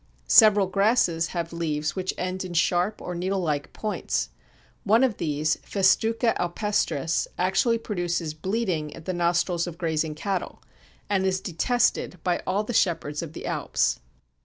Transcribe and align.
Several 0.25 0.65
grasses 0.65 1.27
have 1.27 1.53
leaves 1.53 1.95
which 1.95 2.15
end 2.17 2.43
in 2.43 2.55
sharp 2.55 2.99
or 3.03 3.13
needlelike 3.13 3.71
points. 3.71 4.29
One 4.83 5.03
of 5.03 5.17
these, 5.17 5.57
Festuca 5.57 6.35
alpestris, 6.39 7.27
actually 7.37 7.77
produces 7.77 8.33
bleeding 8.33 8.95
at 8.95 9.05
the 9.05 9.13
nostrils 9.13 9.67
of 9.67 9.77
grazing 9.77 10.15
cattle, 10.15 10.63
and 11.07 11.23
is 11.23 11.39
detested 11.39 12.17
by 12.23 12.41
all 12.47 12.63
the 12.63 12.73
shepherds 12.73 13.21
of 13.21 13.33
the 13.33 13.45
Alps. 13.45 13.99